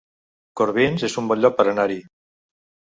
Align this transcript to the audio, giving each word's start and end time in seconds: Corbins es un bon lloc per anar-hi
Corbins 0.61 1.05
es 1.11 1.19
un 1.23 1.31
bon 1.33 1.45
lloc 1.45 1.61
per 1.61 1.69
anar-hi 1.77 2.01